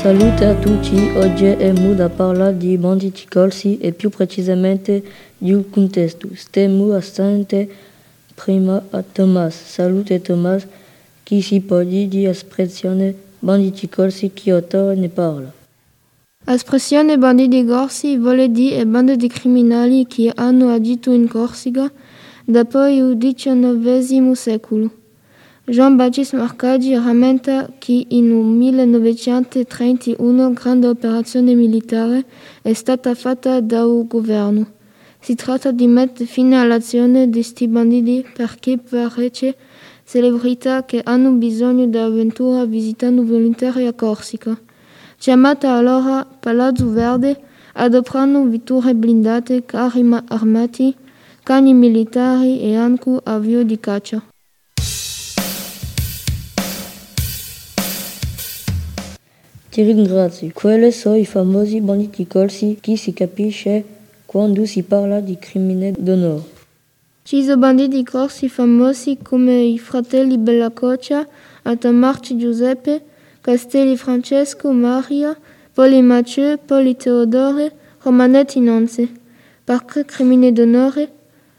[0.00, 5.04] Salute a tutti, oggi è Muda parla di banditi colsi e più precisamente
[5.36, 6.26] di un contesto.
[6.32, 7.68] Stiamo assente
[8.34, 9.54] prima a Thomas.
[9.62, 10.66] Salute Thomas,
[11.22, 15.52] chi si può dire di espressione banditi colsi, chi autore ne parla.
[16.46, 21.92] Espressione banditi corsi vuole dire bande di criminali che hanno agito in Corsica
[22.46, 24.99] dopo il XIX secolo.
[25.66, 32.24] Jean Baptiste Marcadi ramenta qui in 1931 grande operacion militare
[32.62, 34.66] è stata fatta dal governo.
[35.20, 39.54] Si tratta di mettere fine all'azione di sti banditi perché parece
[40.04, 44.58] celebrità che hanno bisogno d'avventura visitando volontari a Corsica.
[45.18, 47.38] Chiamata allora Palazzo Verde,
[47.74, 50.96] adoprano vitture blindate, carri armati,
[51.44, 54.29] cani militari e anche avio di caccia.
[59.70, 60.50] Ti ringrazio.
[60.52, 63.84] Quelli sono i famosi banditi colsi che si capisce
[64.26, 66.42] quando si parla di crimine d'onore.
[67.22, 71.24] Ci sono banditi corsi famosi come i fratelli Bellacoccia,
[71.62, 73.00] Altamarci Giuseppe,
[73.40, 75.38] Castelli Francesco Maria,
[75.72, 79.08] Poli Mathieu, Poli Teodore, Romanetti Nonze.
[79.62, 81.12] Perché crimine d'onore?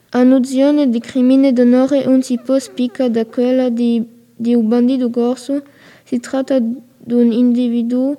[0.10, 5.10] A nozione di crimine d'onore un si può spicca da quella di, di un bandito
[5.10, 5.64] corso.
[6.04, 8.18] Si tratta di un individuo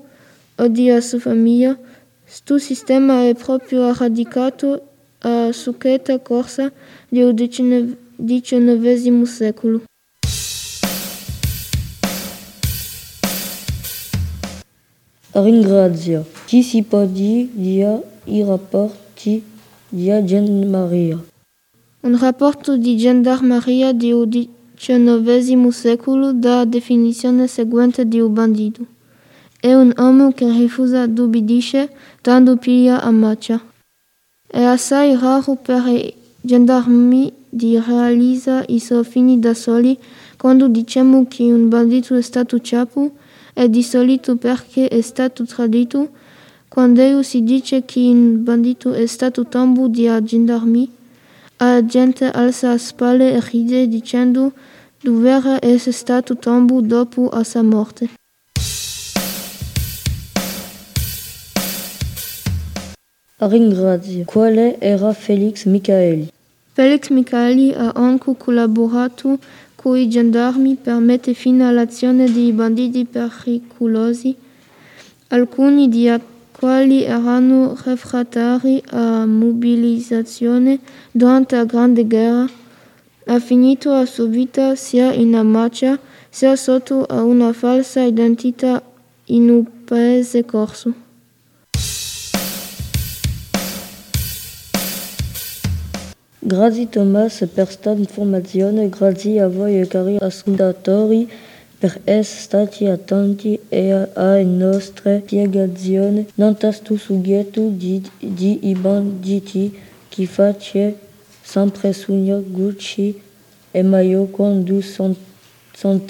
[0.57, 1.79] o di a sua famiglia.
[2.25, 4.89] Sto sistema è proprio radicato
[5.21, 6.73] a succetta corsa
[7.09, 9.83] del XIX secolo.
[15.35, 16.27] Ringrazio.
[16.45, 17.83] Chi si può dire di
[18.25, 19.43] i rapporti
[19.89, 21.25] di gendarmeria?
[22.01, 24.29] Un rapporto di gendarmeria del
[24.83, 28.85] XIX secolo dà definizione seguente di un bandito.
[29.61, 31.89] È un uomo che rifusa d'obbedire,
[32.21, 33.63] dando piglia a macchia.
[34.45, 39.97] È assai raro per i gendarmi di realizzare i suoi fini da soli.
[40.37, 43.13] Quando diciamo che un bandito è stato ciapo,
[43.53, 46.11] è di solito perché è stato tradito.
[46.67, 50.91] Quando si dice che un bandito è stato tombo di gendarmi,
[51.65, 54.53] la gente alza le spalle e ride dicendo
[55.01, 58.09] doveva essere stato tombo dopo a sua morte.
[63.37, 64.25] Ringrazio.
[64.25, 66.31] Quale era Felix Michaeli?
[66.73, 69.39] Felix Michaeli ha anche collaborato
[69.75, 74.35] con i gendarmi per mettere fine all'azione dei banditi pericolosi,
[75.29, 76.09] alcuni di
[76.63, 80.79] quali erano refrattari a mobilizzazione
[81.11, 82.49] durante la Grande Guerra.
[83.27, 85.99] Ha finito la sua vita sia in macchia
[86.31, 88.81] sia sotto a una falsa identità
[89.25, 90.93] in un paese corso.
[96.39, 101.29] Grazie Thomas per questa informazione, grazie a voi cari ascoltatori
[101.83, 106.25] per stati attenti alle nostre spiegazioni.
[106.35, 109.77] Non sto suggetto di, di i banditi
[110.09, 110.97] che faccio
[111.43, 113.21] sempre sogno Gucci
[113.73, 115.17] e Maio quando sono
[115.75, 116.01] sono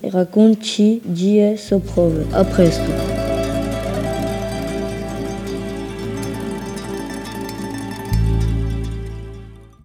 [0.00, 2.26] racconti di e prove.
[2.30, 3.15] A presto!